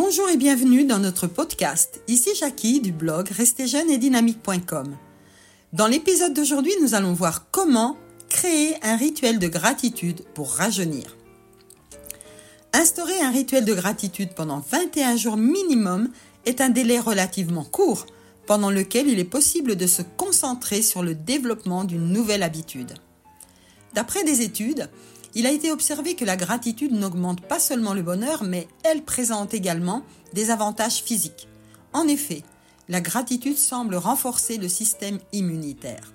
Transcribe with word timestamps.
Bonjour 0.00 0.28
et 0.28 0.36
bienvenue 0.36 0.84
dans 0.84 1.00
notre 1.00 1.26
podcast. 1.26 2.02
Ici 2.06 2.30
Jackie 2.38 2.80
du 2.80 2.92
blog 2.92 3.32
dynamique.com. 3.98 4.96
Dans 5.72 5.88
l'épisode 5.88 6.34
d'aujourd'hui, 6.34 6.72
nous 6.80 6.94
allons 6.94 7.14
voir 7.14 7.50
comment 7.50 7.96
créer 8.28 8.76
un 8.84 8.94
rituel 8.94 9.40
de 9.40 9.48
gratitude 9.48 10.22
pour 10.34 10.52
rajeunir. 10.52 11.16
Instaurer 12.72 13.20
un 13.22 13.32
rituel 13.32 13.64
de 13.64 13.74
gratitude 13.74 14.34
pendant 14.36 14.60
21 14.60 15.16
jours 15.16 15.36
minimum 15.36 16.10
est 16.46 16.60
un 16.60 16.68
délai 16.68 17.00
relativement 17.00 17.64
court 17.64 18.06
pendant 18.46 18.70
lequel 18.70 19.08
il 19.08 19.18
est 19.18 19.24
possible 19.24 19.74
de 19.74 19.88
se 19.88 20.02
concentrer 20.16 20.80
sur 20.80 21.02
le 21.02 21.16
développement 21.16 21.82
d'une 21.82 22.12
nouvelle 22.12 22.44
habitude. 22.44 22.94
D'après 23.94 24.22
des 24.22 24.42
études, 24.42 24.88
il 25.34 25.46
a 25.46 25.52
été 25.52 25.70
observé 25.70 26.14
que 26.14 26.24
la 26.24 26.36
gratitude 26.36 26.92
n'augmente 26.92 27.42
pas 27.42 27.60
seulement 27.60 27.94
le 27.94 28.02
bonheur, 28.02 28.44
mais 28.44 28.66
elle 28.82 29.04
présente 29.04 29.54
également 29.54 30.02
des 30.32 30.50
avantages 30.50 31.02
physiques. 31.02 31.48
En 31.92 32.08
effet, 32.08 32.42
la 32.88 33.00
gratitude 33.00 33.58
semble 33.58 33.96
renforcer 33.96 34.56
le 34.56 34.68
système 34.68 35.18
immunitaire. 35.32 36.12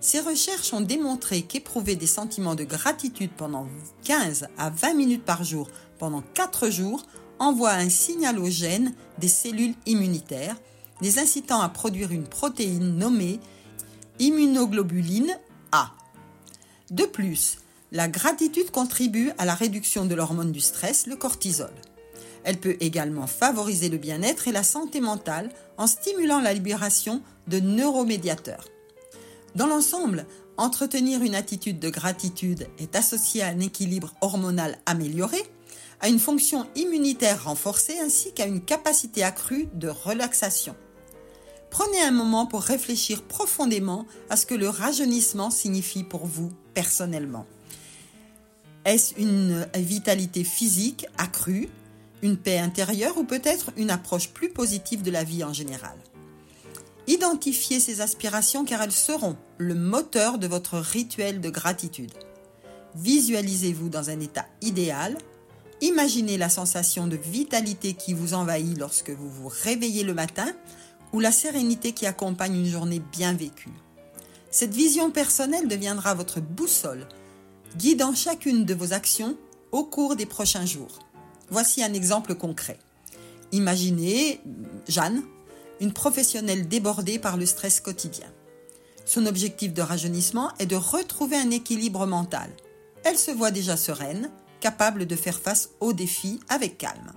Ces 0.00 0.20
recherches 0.20 0.72
ont 0.72 0.80
démontré 0.80 1.42
qu'éprouver 1.42 1.94
des 1.94 2.06
sentiments 2.06 2.54
de 2.54 2.64
gratitude 2.64 3.30
pendant 3.36 3.66
15 4.04 4.48
à 4.56 4.70
20 4.70 4.94
minutes 4.94 5.24
par 5.24 5.44
jour 5.44 5.68
pendant 5.98 6.22
4 6.34 6.70
jours 6.70 7.04
envoie 7.38 7.72
un 7.72 7.88
signal 7.88 8.38
aux 8.38 8.50
gènes 8.50 8.94
des 9.18 9.28
cellules 9.28 9.74
immunitaires, 9.86 10.56
les 11.00 11.18
incitant 11.18 11.60
à 11.60 11.68
produire 11.68 12.12
une 12.12 12.26
protéine 12.26 12.96
nommée 12.96 13.40
immunoglobuline 14.18 15.38
A. 15.72 15.92
De 16.90 17.04
plus, 17.04 17.58
la 17.92 18.08
gratitude 18.08 18.70
contribue 18.70 19.32
à 19.38 19.44
la 19.44 19.54
réduction 19.54 20.04
de 20.04 20.14
l'hormone 20.14 20.52
du 20.52 20.60
stress, 20.60 21.06
le 21.06 21.16
cortisol. 21.16 21.72
Elle 22.44 22.58
peut 22.58 22.76
également 22.80 23.26
favoriser 23.26 23.88
le 23.88 23.98
bien-être 23.98 24.48
et 24.48 24.52
la 24.52 24.62
santé 24.62 25.00
mentale 25.00 25.50
en 25.76 25.86
stimulant 25.86 26.40
la 26.40 26.54
libération 26.54 27.22
de 27.48 27.58
neuromédiateurs. 27.58 28.64
Dans 29.56 29.66
l'ensemble, 29.66 30.26
entretenir 30.56 31.22
une 31.22 31.34
attitude 31.34 31.80
de 31.80 31.90
gratitude 31.90 32.68
est 32.78 32.94
associé 32.94 33.42
à 33.42 33.48
un 33.48 33.60
équilibre 33.60 34.14
hormonal 34.20 34.78
amélioré, 34.86 35.42
à 36.00 36.08
une 36.08 36.18
fonction 36.18 36.66
immunitaire 36.76 37.44
renforcée 37.44 37.98
ainsi 37.98 38.32
qu'à 38.32 38.46
une 38.46 38.64
capacité 38.64 39.22
accrue 39.22 39.68
de 39.74 39.88
relaxation. 39.88 40.76
Prenez 41.70 42.00
un 42.00 42.10
moment 42.10 42.46
pour 42.46 42.62
réfléchir 42.62 43.22
profondément 43.22 44.06
à 44.28 44.36
ce 44.36 44.46
que 44.46 44.54
le 44.54 44.68
rajeunissement 44.68 45.50
signifie 45.50 46.04
pour 46.04 46.26
vous 46.26 46.52
personnellement. 46.74 47.46
Est-ce 48.84 49.14
une 49.18 49.66
vitalité 49.74 50.42
physique 50.42 51.06
accrue, 51.18 51.68
une 52.22 52.38
paix 52.38 52.58
intérieure 52.58 53.18
ou 53.18 53.24
peut-être 53.24 53.72
une 53.76 53.90
approche 53.90 54.30
plus 54.30 54.48
positive 54.48 55.02
de 55.02 55.10
la 55.10 55.22
vie 55.22 55.44
en 55.44 55.52
général? 55.52 55.96
Identifiez 57.06 57.80
ces 57.80 58.00
aspirations 58.00 58.64
car 58.64 58.82
elles 58.82 58.92
seront 58.92 59.36
le 59.58 59.74
moteur 59.74 60.38
de 60.38 60.46
votre 60.46 60.78
rituel 60.78 61.40
de 61.40 61.50
gratitude. 61.50 62.12
Visualisez-vous 62.94 63.88
dans 63.88 64.10
un 64.10 64.20
état 64.20 64.46
idéal. 64.62 65.18
Imaginez 65.82 66.38
la 66.38 66.48
sensation 66.48 67.06
de 67.06 67.16
vitalité 67.16 67.94
qui 67.94 68.14
vous 68.14 68.32
envahit 68.34 68.78
lorsque 68.78 69.10
vous 69.10 69.28
vous 69.28 69.48
réveillez 69.48 70.04
le 70.04 70.14
matin 70.14 70.50
ou 71.12 71.20
la 71.20 71.32
sérénité 71.32 71.92
qui 71.92 72.06
accompagne 72.06 72.56
une 72.56 72.70
journée 72.70 73.02
bien 73.12 73.34
vécue. 73.34 73.72
Cette 74.50 74.74
vision 74.74 75.10
personnelle 75.10 75.68
deviendra 75.68 76.14
votre 76.14 76.40
boussole 76.40 77.06
guidant 77.76 78.14
chacune 78.14 78.64
de 78.64 78.74
vos 78.74 78.92
actions 78.92 79.36
au 79.72 79.84
cours 79.84 80.16
des 80.16 80.26
prochains 80.26 80.66
jours. 80.66 80.98
Voici 81.50 81.82
un 81.82 81.92
exemple 81.92 82.34
concret. 82.34 82.78
Imaginez 83.52 84.40
Jeanne, 84.88 85.22
une 85.80 85.92
professionnelle 85.92 86.68
débordée 86.68 87.18
par 87.18 87.36
le 87.36 87.46
stress 87.46 87.80
quotidien. 87.80 88.28
Son 89.04 89.26
objectif 89.26 89.72
de 89.72 89.82
rajeunissement 89.82 90.52
est 90.58 90.66
de 90.66 90.76
retrouver 90.76 91.36
un 91.36 91.50
équilibre 91.50 92.06
mental. 92.06 92.50
Elle 93.04 93.18
se 93.18 93.30
voit 93.30 93.50
déjà 93.50 93.76
sereine, 93.76 94.30
capable 94.60 95.06
de 95.06 95.16
faire 95.16 95.38
face 95.38 95.70
aux 95.80 95.92
défis 95.92 96.38
avec 96.48 96.78
calme. 96.78 97.12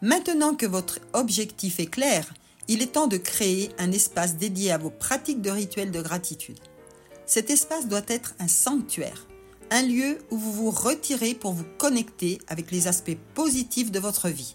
Maintenant 0.00 0.54
que 0.54 0.66
votre 0.66 1.00
objectif 1.12 1.80
est 1.80 1.86
clair, 1.86 2.32
il 2.66 2.82
est 2.82 2.92
temps 2.92 3.06
de 3.06 3.18
créer 3.18 3.70
un 3.78 3.92
espace 3.92 4.36
dédié 4.36 4.72
à 4.72 4.78
vos 4.78 4.90
pratiques 4.90 5.42
de 5.42 5.50
rituels 5.50 5.92
de 5.92 6.00
gratitude. 6.00 6.60
Cet 7.26 7.50
espace 7.50 7.88
doit 7.88 8.02
être 8.08 8.34
un 8.38 8.48
sanctuaire, 8.48 9.26
un 9.70 9.82
lieu 9.82 10.18
où 10.30 10.36
vous 10.36 10.52
vous 10.52 10.70
retirez 10.70 11.34
pour 11.34 11.52
vous 11.52 11.64
connecter 11.78 12.38
avec 12.48 12.70
les 12.70 12.86
aspects 12.86 13.16
positifs 13.34 13.90
de 13.90 13.98
votre 13.98 14.28
vie. 14.28 14.54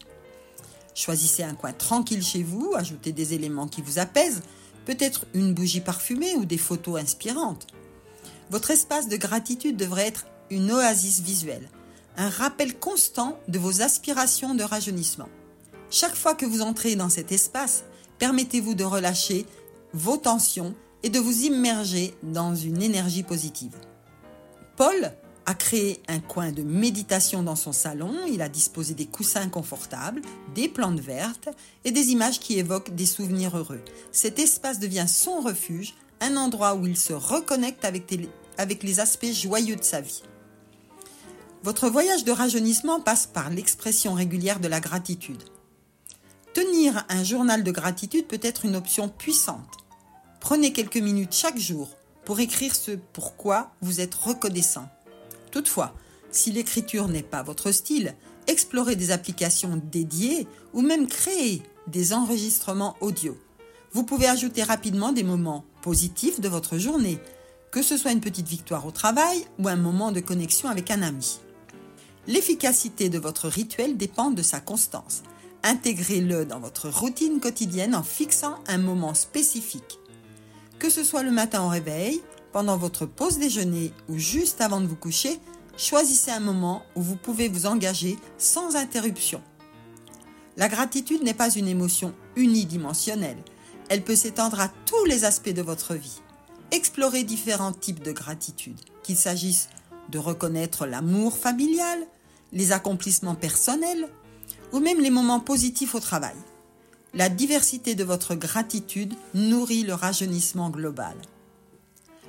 Choisissez 0.93 1.43
un 1.43 1.55
coin 1.55 1.73
tranquille 1.73 2.23
chez 2.23 2.43
vous, 2.43 2.73
ajoutez 2.75 3.11
des 3.11 3.33
éléments 3.33 3.67
qui 3.67 3.81
vous 3.81 3.99
apaisent, 3.99 4.41
peut-être 4.85 5.25
une 5.33 5.53
bougie 5.53 5.81
parfumée 5.81 6.35
ou 6.35 6.45
des 6.45 6.57
photos 6.57 7.01
inspirantes. 7.01 7.67
Votre 8.51 8.71
espace 8.71 9.07
de 9.07 9.17
gratitude 9.17 9.77
devrait 9.77 10.07
être 10.07 10.25
une 10.49 10.71
oasis 10.71 11.21
visuelle, 11.21 11.69
un 12.17 12.29
rappel 12.29 12.77
constant 12.77 13.39
de 13.47 13.59
vos 13.59 13.81
aspirations 13.81 14.55
de 14.55 14.63
rajeunissement. 14.63 15.29
Chaque 15.89 16.15
fois 16.15 16.35
que 16.35 16.45
vous 16.45 16.61
entrez 16.61 16.95
dans 16.95 17.09
cet 17.09 17.31
espace, 17.31 17.83
permettez-vous 18.19 18.75
de 18.75 18.83
relâcher 18.83 19.45
vos 19.93 20.17
tensions 20.17 20.75
et 21.03 21.09
de 21.09 21.19
vous 21.19 21.43
immerger 21.43 22.13
dans 22.23 22.55
une 22.55 22.81
énergie 22.81 23.23
positive. 23.23 23.75
Paul 24.75 25.11
a 25.45 25.55
créé 25.55 26.01
un 26.07 26.19
coin 26.19 26.51
de 26.51 26.61
méditation 26.61 27.41
dans 27.41 27.55
son 27.55 27.71
salon, 27.71 28.13
il 28.31 28.41
a 28.41 28.49
disposé 28.49 28.93
des 28.93 29.07
coussins 29.07 29.49
confortables, 29.49 30.21
des 30.53 30.69
plantes 30.69 30.99
vertes 30.99 31.49
et 31.83 31.91
des 31.91 32.09
images 32.11 32.39
qui 32.39 32.59
évoquent 32.59 32.93
des 32.93 33.07
souvenirs 33.07 33.57
heureux. 33.57 33.81
Cet 34.11 34.37
espace 34.37 34.79
devient 34.79 35.07
son 35.07 35.41
refuge, 35.41 35.95
un 36.21 36.37
endroit 36.37 36.75
où 36.75 36.85
il 36.85 36.97
se 36.97 37.13
reconnecte 37.13 37.83
avec, 37.83 38.83
les 38.83 38.99
aspects 38.99 39.31
joyeux 39.31 39.75
de 39.75 39.83
sa 39.83 40.01
vie. 40.01 40.21
Votre 41.63 41.89
voyage 41.89 42.23
de 42.25 42.31
rajeunissement 42.31 43.01
passe 43.01 43.25
par 43.25 43.49
l'expression 43.49 44.13
régulière 44.13 44.59
de 44.59 44.67
la 44.67 44.79
gratitude. 44.79 45.43
Tenir 46.53 47.05
un 47.09 47.23
journal 47.23 47.63
de 47.63 47.71
gratitude 47.71 48.27
peut 48.27 48.39
être 48.41 48.65
une 48.65 48.75
option 48.75 49.09
puissante. 49.09 49.77
Prenez 50.39 50.73
quelques 50.73 50.97
minutes 50.97 51.33
chaque 51.33 51.59
jour 51.59 51.89
pour 52.25 52.39
écrire 52.39 52.75
ce 52.75 52.91
pourquoi 53.13 53.71
vous 53.81 54.01
êtes 54.01 54.15
reconnaissant. 54.15 54.87
Toutefois, 55.51 55.93
si 56.31 56.51
l'écriture 56.51 57.07
n'est 57.07 57.23
pas 57.23 57.43
votre 57.43 57.71
style, 57.71 58.15
explorez 58.47 58.95
des 58.95 59.11
applications 59.11 59.81
dédiées 59.91 60.47
ou 60.73 60.81
même 60.81 61.07
créez 61.07 61.61
des 61.87 62.13
enregistrements 62.13 62.95
audio. 63.01 63.37
Vous 63.91 64.03
pouvez 64.03 64.27
ajouter 64.27 64.63
rapidement 64.63 65.11
des 65.11 65.23
moments 65.23 65.65
positifs 65.81 66.39
de 66.39 66.49
votre 66.49 66.77
journée, 66.77 67.19
que 67.71 67.81
ce 67.81 67.97
soit 67.97 68.11
une 68.11 68.21
petite 68.21 68.47
victoire 68.47 68.85
au 68.85 68.91
travail 68.91 69.45
ou 69.57 69.67
un 69.67 69.75
moment 69.75 70.11
de 70.11 70.19
connexion 70.19 70.69
avec 70.69 70.91
un 70.91 71.01
ami. 71.01 71.39
L'efficacité 72.27 73.09
de 73.09 73.17
votre 73.17 73.47
rituel 73.47 73.97
dépend 73.97 74.29
de 74.29 74.43
sa 74.43 74.59
constance. 74.59 75.23
Intégrez-le 75.63 76.45
dans 76.45 76.59
votre 76.59 76.89
routine 76.89 77.39
quotidienne 77.39 77.95
en 77.95 78.03
fixant 78.03 78.59
un 78.67 78.77
moment 78.77 79.13
spécifique. 79.13 79.99
Que 80.79 80.89
ce 80.89 81.03
soit 81.03 81.23
le 81.23 81.31
matin 81.31 81.61
au 81.63 81.67
réveil, 81.67 82.21
pendant 82.53 82.77
votre 82.77 83.05
pause 83.05 83.37
déjeuner 83.37 83.91
ou 84.07 84.17
juste 84.17 84.61
avant 84.61 84.79
de 84.79 84.87
vous 84.87 84.95
coucher, 84.95 85.37
choisissez 85.77 86.31
un 86.31 86.39
moment 86.39 86.83
où 86.95 87.01
vous 87.01 87.17
pouvez 87.17 87.49
vous 87.49 87.65
engager 87.65 88.17
sans 88.37 88.77
interruption. 88.77 89.41
La 90.55 90.69
gratitude 90.69 91.21
n'est 91.21 91.33
pas 91.33 91.53
une 91.53 91.67
émotion 91.67 92.13
unidimensionnelle. 92.37 93.37
Elle 93.89 94.05
peut 94.05 94.15
s'étendre 94.15 94.61
à 94.61 94.69
tous 94.85 95.03
les 95.03 95.25
aspects 95.25 95.53
de 95.53 95.61
votre 95.61 95.95
vie. 95.95 96.21
Explorez 96.71 97.23
différents 97.23 97.73
types 97.73 98.01
de 98.01 98.13
gratitude, 98.13 98.79
qu'il 99.03 99.17
s'agisse 99.17 99.67
de 100.09 100.17
reconnaître 100.17 100.85
l'amour 100.85 101.37
familial, 101.37 101.99
les 102.53 102.71
accomplissements 102.71 103.35
personnels 103.35 104.07
ou 104.71 104.79
même 104.79 105.01
les 105.01 105.09
moments 105.09 105.41
positifs 105.41 105.93
au 105.93 105.99
travail. 105.99 106.35
La 107.15 107.29
diversité 107.29 107.95
de 107.95 108.03
votre 108.03 108.35
gratitude 108.35 109.15
nourrit 109.33 109.83
le 109.83 109.95
rajeunissement 109.95 110.69
global. 110.69 111.15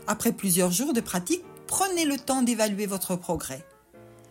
Après 0.07 0.33
plusieurs 0.33 0.71
jours 0.71 0.95
de 0.95 1.03
pratique, 1.03 1.45
prenez 1.67 2.07
le 2.07 2.17
temps 2.17 2.43
d'évaluer 2.43 2.87
votre 2.87 3.15
progrès. 3.15 3.67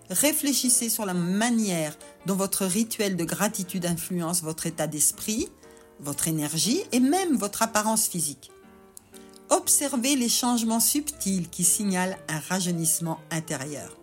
Réfléchissez 0.10 0.90
sur 0.90 1.06
la 1.06 1.14
manière 1.14 1.96
dont 2.26 2.36
votre 2.36 2.66
rituel 2.66 3.16
de 3.16 3.26
gratitude 3.26 3.86
influence 3.86 4.42
votre 4.42 4.66
état 4.66 4.88
d'esprit, 4.88 5.50
votre 6.00 6.28
énergie 6.28 6.82
et 6.92 7.00
même 7.00 7.36
votre 7.36 7.62
apparence 7.62 8.08
physique. 8.08 8.50
Observez 9.52 10.16
les 10.16 10.30
changements 10.30 10.80
subtils 10.80 11.50
qui 11.50 11.64
signalent 11.64 12.18
un 12.28 12.40
rajeunissement 12.40 13.20
intérieur. 13.30 13.98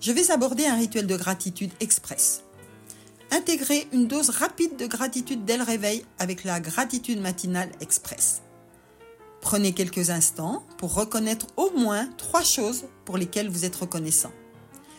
Je 0.00 0.12
vais 0.12 0.30
aborder 0.30 0.66
un 0.66 0.76
rituel 0.76 1.06
de 1.06 1.16
gratitude 1.16 1.72
express. 1.80 2.43
Intégrez 3.30 3.88
une 3.92 4.06
dose 4.06 4.30
rapide 4.30 4.76
de 4.76 4.86
gratitude 4.86 5.44
dès 5.44 5.56
le 5.56 5.64
réveil 5.64 6.04
avec 6.18 6.44
la 6.44 6.60
gratitude 6.60 7.20
matinale 7.20 7.70
express. 7.80 8.42
Prenez 9.40 9.72
quelques 9.72 10.10
instants 10.10 10.64
pour 10.78 10.94
reconnaître 10.94 11.46
au 11.56 11.70
moins 11.76 12.08
trois 12.16 12.42
choses 12.42 12.84
pour 13.04 13.18
lesquelles 13.18 13.50
vous 13.50 13.64
êtes 13.64 13.76
reconnaissant. 13.76 14.32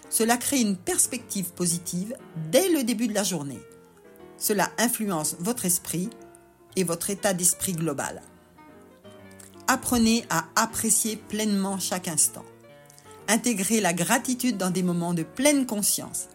Cela 0.09 0.37
crée 0.37 0.61
une 0.61 0.77
perspective 0.77 1.51
positive 1.53 2.15
dès 2.51 2.69
le 2.69 2.83
début 2.83 3.07
de 3.07 3.13
la 3.13 3.23
journée. 3.23 3.59
Cela 4.37 4.69
influence 4.77 5.35
votre 5.39 5.65
esprit 5.65 6.09
et 6.75 6.83
votre 6.83 7.09
état 7.09 7.33
d'esprit 7.33 7.73
global. 7.73 8.21
Apprenez 9.67 10.25
à 10.29 10.45
apprécier 10.55 11.15
pleinement 11.15 11.79
chaque 11.79 12.07
instant. 12.07 12.45
Intégrez 13.27 13.81
la 13.81 13.93
gratitude 13.93 14.57
dans 14.57 14.69
des 14.69 14.83
moments 14.83 15.15
de 15.15 15.23
pleine 15.23 15.65
conscience. 15.65 16.27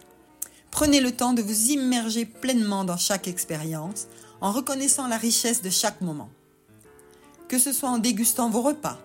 Prenez 0.71 1.01
le 1.01 1.11
temps 1.11 1.33
de 1.33 1.41
vous 1.41 1.69
immerger 1.69 2.25
pleinement 2.25 2.83
dans 2.83 2.97
chaque 2.97 3.27
expérience 3.27 4.07
en 4.39 4.51
reconnaissant 4.51 5.07
la 5.07 5.17
richesse 5.17 5.61
de 5.61 5.69
chaque 5.69 6.01
moment. 6.01 6.29
Que 7.47 7.59
ce 7.59 7.73
soit 7.73 7.89
en 7.89 7.99
dégustant 7.99 8.49
vos 8.49 8.61
repas, 8.61 8.97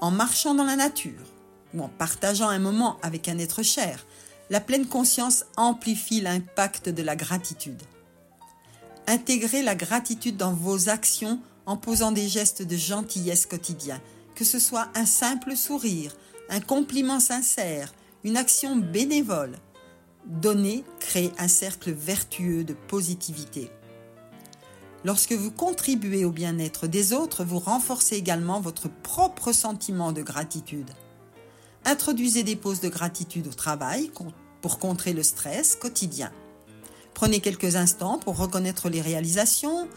en 0.00 0.10
marchant 0.10 0.54
dans 0.54 0.64
la 0.64 0.76
nature 0.76 1.24
ou 1.74 1.82
en 1.82 1.88
partageant 1.88 2.48
un 2.48 2.58
moment 2.58 2.98
avec 3.02 3.28
un 3.28 3.38
être 3.38 3.62
cher, 3.62 4.06
la 4.50 4.60
pleine 4.60 4.86
conscience 4.86 5.44
amplifie 5.56 6.20
l'impact 6.20 6.88
de 6.88 7.02
la 7.02 7.16
gratitude. 7.16 7.82
Intégrez 9.06 9.62
la 9.62 9.74
gratitude 9.74 10.36
dans 10.36 10.52
vos 10.52 10.88
actions 10.88 11.40
en 11.66 11.76
posant 11.76 12.12
des 12.12 12.28
gestes 12.28 12.62
de 12.62 12.76
gentillesse 12.76 13.46
quotidien, 13.46 14.00
que 14.34 14.44
ce 14.44 14.58
soit 14.58 14.88
un 14.94 15.06
simple 15.06 15.56
sourire, 15.56 16.14
un 16.48 16.60
compliment 16.60 17.20
sincère, 17.20 17.92
une 18.24 18.36
action 18.36 18.76
bénévole. 18.76 19.58
Donner 20.26 20.84
crée 21.00 21.32
un 21.38 21.48
cercle 21.48 21.90
vertueux 21.90 22.64
de 22.64 22.74
positivité. 22.74 23.70
Lorsque 25.04 25.32
vous 25.32 25.50
contribuez 25.50 26.24
au 26.24 26.30
bien-être 26.30 26.86
des 26.86 27.12
autres, 27.12 27.44
vous 27.44 27.58
renforcez 27.58 28.16
également 28.16 28.60
votre 28.60 28.88
propre 28.88 29.52
sentiment 29.52 30.12
de 30.12 30.22
gratitude. 30.22 30.90
Introduisez 31.84 32.42
des 32.42 32.56
pauses 32.56 32.80
de 32.80 32.88
gratitude 32.88 33.46
au 33.46 33.52
travail 33.52 34.10
pour 34.60 34.78
contrer 34.78 35.12
le 35.12 35.22
stress 35.22 35.76
quotidien. 35.76 36.32
Prenez 37.14 37.40
quelques 37.40 37.76
instants 37.76 38.18
pour 38.18 38.36
reconnaître 38.36 38.88
les 38.88 39.00
réalisations, 39.00 39.88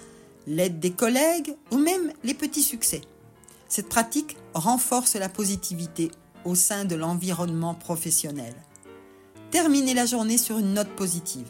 l'aide 0.48 0.80
des 0.80 0.92
collègues 0.92 1.56
ou 1.72 1.78
même 1.78 2.14
les 2.24 2.34
petits 2.34 2.64
succès. 2.64 3.02
Cette 3.68 3.90
pratique 3.90 4.38
renforce 4.54 5.16
la 5.16 5.30
positivité 5.30 6.12
au 6.46 6.56
sein 6.56 6.86
de 6.86 6.96
l'environnement 6.96 7.74
professionnel. 7.74 8.54
Terminez 9.52 9.94
la 9.94 10.06
journée 10.06 10.38
sur 10.38 10.60
une 10.60 10.74
note 10.74 10.96
positive. 10.96 11.48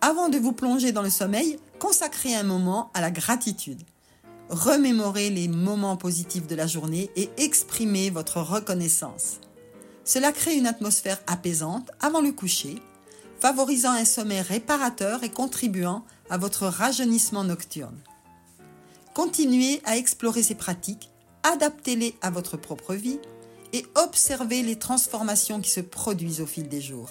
Avant 0.00 0.28
de 0.28 0.38
vous 0.38 0.50
plonger 0.50 0.90
dans 0.90 1.02
le 1.02 1.10
sommeil, 1.10 1.56
consacrez 1.78 2.34
un 2.34 2.42
moment 2.42 2.90
à 2.94 3.00
la 3.00 3.12
gratitude. 3.12 3.82
Remémorez 4.48 5.30
les 5.30 5.46
moments 5.46 5.96
positifs 5.96 6.48
de 6.48 6.56
la 6.56 6.66
journée 6.66 7.08
et 7.14 7.30
exprimez 7.36 8.10
votre 8.10 8.40
reconnaissance. 8.40 9.38
Cela 10.04 10.32
crée 10.32 10.56
une 10.56 10.66
atmosphère 10.66 11.20
apaisante 11.28 11.92
avant 12.00 12.20
le 12.20 12.32
coucher, 12.32 12.82
favorisant 13.38 13.92
un 13.92 14.04
sommeil 14.04 14.40
réparateur 14.40 15.22
et 15.22 15.30
contribuant 15.30 16.04
à 16.28 16.38
votre 16.38 16.66
rajeunissement 16.66 17.44
nocturne. 17.44 18.00
Continuez 19.14 19.80
à 19.84 19.96
explorer 19.96 20.42
ces 20.42 20.56
pratiques, 20.56 21.08
adaptez-les 21.44 22.16
à 22.20 22.30
votre 22.30 22.56
propre 22.56 22.94
vie 22.94 23.20
et 23.72 23.86
observez 23.94 24.62
les 24.62 24.78
transformations 24.78 25.60
qui 25.60 25.70
se 25.70 25.80
produisent 25.80 26.40
au 26.40 26.46
fil 26.46 26.68
des 26.68 26.80
jours. 26.80 27.10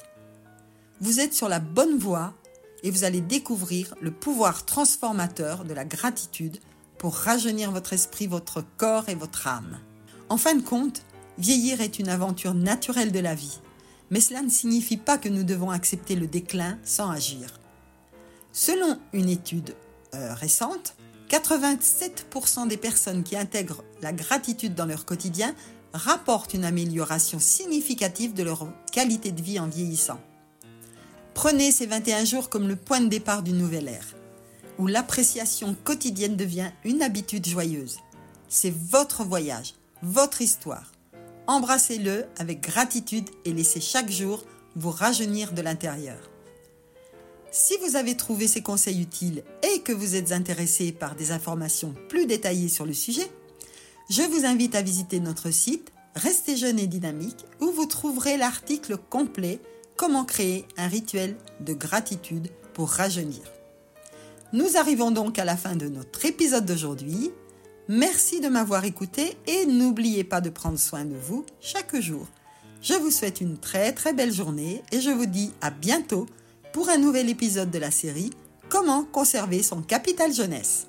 Vous 1.02 1.20
êtes 1.20 1.34
sur 1.34 1.50
la 1.50 1.60
bonne 1.60 1.98
voie 1.98 2.34
et 2.84 2.92
vous 2.92 3.04
allez 3.04 3.22
découvrir 3.22 3.96
le 4.02 4.12
pouvoir 4.12 4.66
transformateur 4.66 5.64
de 5.64 5.74
la 5.74 5.86
gratitude 5.86 6.60
pour 6.98 7.16
rajeunir 7.16 7.72
votre 7.72 7.94
esprit, 7.94 8.28
votre 8.28 8.64
corps 8.78 9.10
et 9.10 9.16
votre 9.16 9.48
âme. 9.48 9.80
En 10.28 10.38
fin 10.38 10.56
de 10.56 10.62
compte, 10.62 11.04
vieillir 11.38 11.82
est 11.82 12.00
une 12.00 12.10
aventure 12.10 12.54
naturelle 12.54 13.12
de 13.12 13.20
la 13.20 13.36
vie, 13.36 13.60
mais 14.10 14.20
cela 14.20 14.42
ne 14.42 14.50
signifie 14.50 14.98
pas 14.98 15.18
que 15.18 15.30
nous 15.30 15.44
devons 15.44 15.72
accepter 15.72 16.16
le 16.16 16.28
déclin 16.28 16.78
sans 16.84 17.10
agir. 17.10 17.60
Selon 18.52 19.00
une 19.14 19.30
étude 19.30 19.76
euh, 20.14 20.34
récente, 20.34 20.96
87% 21.30 22.68
des 22.68 22.78
personnes 22.78 23.24
qui 23.24 23.38
intègrent 23.38 23.84
la 24.02 24.12
gratitude 24.12 24.74
dans 24.74 24.88
leur 24.88 25.06
quotidien 25.06 25.54
rapportent 25.94 26.54
une 26.54 26.66
amélioration 26.66 27.40
significative 27.40 28.34
de 28.34 28.44
leur 28.44 28.68
qualité 28.92 29.32
de 29.32 29.42
vie 29.42 29.60
en 29.60 29.68
vieillissant. 29.68 30.20
Prenez 31.34 31.72
ces 31.72 31.86
21 31.86 32.26
jours 32.26 32.50
comme 32.50 32.68
le 32.68 32.76
point 32.76 33.02
de 33.02 33.08
départ 33.08 33.44
d'une 33.44 33.58
nouvelle 33.58 33.88
ère, 33.88 34.16
où 34.78 34.88
l'appréciation 34.88 35.76
quotidienne 35.84 36.36
devient 36.36 36.72
une 36.84 37.02
habitude 37.02 37.48
joyeuse. 37.48 38.00
C'est 38.48 38.74
votre 38.74 39.24
voyage, 39.24 39.76
votre 40.02 40.42
histoire. 40.42 40.92
Embrassez-le 41.48 42.26
avec 42.38 42.62
gratitude 42.62 43.30
et 43.46 43.54
laissez 43.54 43.82
chaque 43.82 44.12
jour 44.12 44.44
vous 44.76 44.92
rajeunir 44.92 45.54
de 45.54 45.62
l'intérieur. 45.62 46.20
Si 47.52 47.74
vous 47.82 47.96
avez 47.96 48.16
trouvé 48.16 48.48
ces 48.48 48.62
conseils 48.62 49.02
utiles 49.02 49.44
et 49.64 49.80
que 49.80 49.92
vous 49.92 50.16
êtes 50.16 50.32
intéressé 50.32 50.92
par 50.92 51.16
des 51.16 51.32
informations 51.32 51.96
plus 52.08 52.28
détaillées 52.28 52.70
sur 52.70 52.86
le 52.86 52.94
sujet, 52.94 53.28
je 54.10 54.24
vous 54.24 54.46
invite 54.46 54.76
à 54.76 54.82
visiter 54.82 55.20
notre 55.20 55.52
site 55.52 55.92
Restez 56.16 56.58
jeune 56.58 56.80
et 56.80 56.88
dynamique 56.88 57.46
où 57.62 57.72
vous 57.72 57.86
trouverez 57.86 58.36
l'article 58.36 58.98
complet 58.98 59.62
Comment 59.96 60.26
créer 60.26 60.66
un 60.78 60.88
rituel 60.88 61.36
de 61.60 61.74
gratitude 61.74 62.50
pour 62.74 62.90
rajeunir. 62.90 63.42
Nous 64.54 64.78
arrivons 64.78 65.12
donc 65.12 65.38
à 65.38 65.46
la 65.46 65.56
fin 65.56 65.76
de 65.76 65.88
notre 65.88 66.26
épisode 66.26 66.66
d'aujourd'hui. 66.66 67.32
Merci 67.88 68.40
de 68.40 68.48
m'avoir 68.48 68.86
écouté 68.86 69.38
et 69.46 69.66
n'oubliez 69.66 70.24
pas 70.24 70.42
de 70.42 70.50
prendre 70.50 70.80
soin 70.80 71.06
de 71.06 71.16
vous 71.16 71.46
chaque 71.60 71.96
jour. 72.00 72.28
Je 72.82 72.96
vous 72.96 73.12
souhaite 73.12 73.42
une 73.42 73.58
très 73.58 73.94
très 73.94 74.14
belle 74.14 74.34
journée 74.34 74.82
et 74.92 75.02
je 75.02 75.10
vous 75.12 75.26
dis 75.26 75.52
à 75.62 75.70
bientôt 75.70 76.26
pour 76.74 76.90
un 76.90 76.98
nouvel 76.98 77.30
épisode 77.30 77.72
de 77.72 77.80
la 77.80 77.92
série 77.92 78.32
Comment 78.70 79.04
conserver 79.04 79.64
son 79.64 79.82
capital 79.82 80.34
jeunesse. 80.34 80.89